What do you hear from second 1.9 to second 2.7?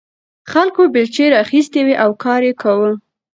او کار یې